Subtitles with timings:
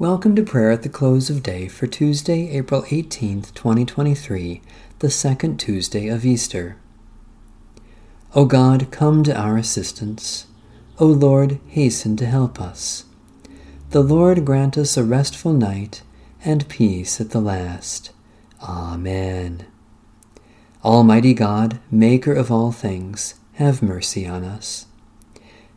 [0.00, 4.62] Welcome to prayer at the close of day for Tuesday, April 18th, 2023,
[5.00, 6.78] the second Tuesday of Easter.
[8.34, 10.46] O God, come to our assistance.
[10.98, 13.04] O Lord, hasten to help us.
[13.90, 16.00] The Lord grant us a restful night
[16.46, 18.10] and peace at the last.
[18.62, 19.66] Amen.
[20.82, 24.86] Almighty God, Maker of all things, have mercy on us.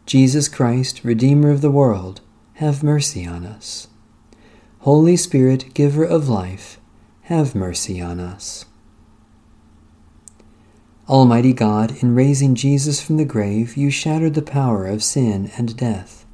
[0.06, 2.22] Jesus Christ, Redeemer of the world,
[2.54, 3.90] have mercy on us.
[4.84, 6.78] Holy Spirit, giver of life,
[7.22, 8.66] have mercy on us.
[11.08, 15.78] Almighty God, in raising Jesus from the grave, you shattered the power of sin and
[15.78, 16.26] death.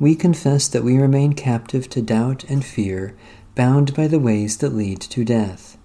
[0.00, 3.16] We confess that we remain captive to doubt and fear,
[3.54, 5.78] bound by the ways that lead to death.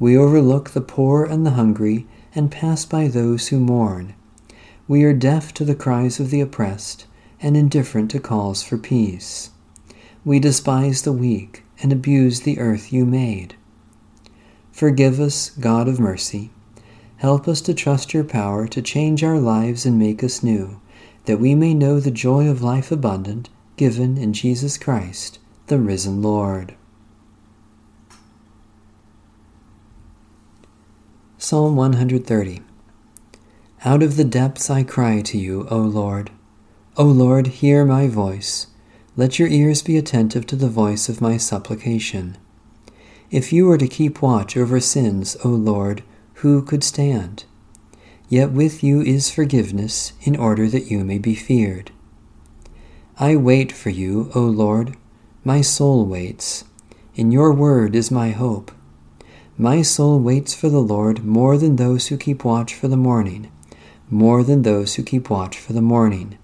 [0.00, 4.16] We overlook the poor and the hungry, and pass by those who mourn.
[4.88, 7.06] We are deaf to the cries of the oppressed,
[7.40, 9.50] and indifferent to calls for peace.
[10.24, 13.56] We despise the weak and abuse the earth you made.
[14.72, 16.50] Forgive us, God of mercy.
[17.18, 20.80] Help us to trust your power to change our lives and make us new,
[21.26, 26.22] that we may know the joy of life abundant given in Jesus Christ, the risen
[26.22, 26.74] Lord.
[31.38, 32.62] Psalm 130
[33.84, 36.30] Out of the depths I cry to you, O Lord.
[36.96, 38.68] O Lord, hear my voice.
[39.16, 42.36] Let your ears be attentive to the voice of my supplication.
[43.30, 46.02] If you were to keep watch over sins, O Lord,
[46.38, 47.44] who could stand?
[48.28, 51.92] Yet with you is forgiveness, in order that you may be feared.
[53.16, 54.96] I wait for you, O Lord.
[55.44, 56.64] My soul waits.
[57.14, 58.72] In your word is my hope.
[59.56, 63.52] My soul waits for the Lord more than those who keep watch for the morning,
[64.10, 66.36] more than those who keep watch for the morning.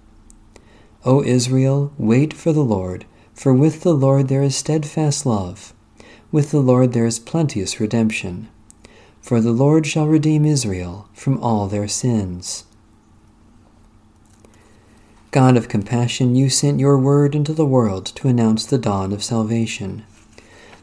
[1.03, 5.73] O Israel, wait for the Lord, for with the Lord there is steadfast love.
[6.31, 8.49] With the Lord there is plenteous redemption.
[9.19, 12.65] For the Lord shall redeem Israel from all their sins.
[15.31, 19.23] God of compassion, you sent your word into the world to announce the dawn of
[19.23, 20.03] salvation.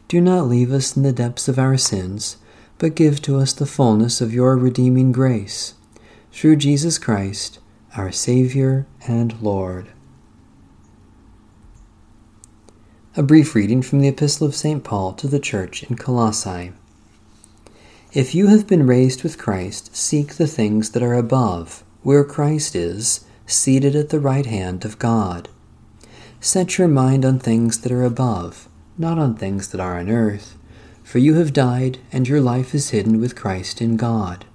[0.07, 2.37] Do not leave us in the depths of our sins,
[2.77, 5.75] but give to us the fullness of your redeeming grace.
[6.31, 7.59] Through Jesus Christ,
[7.95, 9.89] our Savior and Lord.
[13.17, 14.83] A brief reading from the Epistle of St.
[14.83, 16.73] Paul to the Church in Colossae.
[18.13, 22.75] If you have been raised with Christ, seek the things that are above, where Christ
[22.75, 25.49] is, seated at the right hand of God.
[26.39, 30.55] Set your mind on things that are above, not on things that are on earth,
[31.03, 34.45] for you have died, and your life is hidden with Christ in God.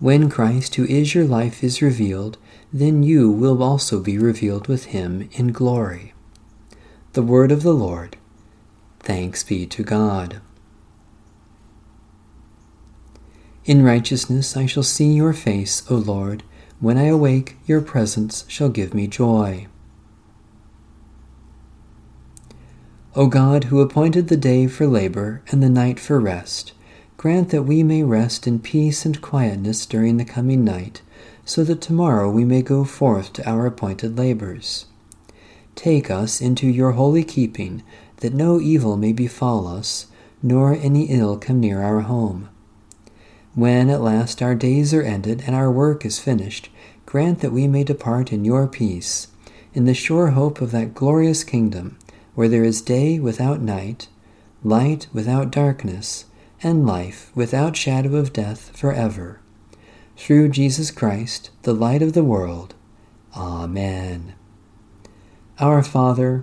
[0.00, 2.38] When Christ, who is your life, is revealed,
[2.72, 6.12] then you will also be revealed with him in glory.
[7.14, 8.16] The word of the Lord.
[9.00, 10.40] Thanks be to God.
[13.66, 16.42] In righteousness I shall see your face, O Lord.
[16.80, 19.66] When I awake, your presence shall give me joy.
[23.14, 26.72] O God, who appointed the day for labor and the night for rest,
[27.18, 31.02] grant that we may rest in peace and quietness during the coming night,
[31.44, 34.86] so that tomorrow we may go forth to our appointed labors.
[35.74, 37.82] Take us into your holy keeping,
[38.18, 40.06] that no evil may befall us,
[40.42, 42.48] nor any ill come near our home.
[43.54, 46.70] When at last our days are ended and our work is finished,
[47.04, 49.28] grant that we may depart in your peace,
[49.74, 51.98] in the sure hope of that glorious kingdom,
[52.34, 54.08] where there is day without night,
[54.64, 56.26] light without darkness,
[56.62, 59.40] and life without shadow of death forever.
[60.16, 62.74] Through Jesus Christ, the light of the world.
[63.36, 64.34] Amen.
[65.62, 66.42] Our Father,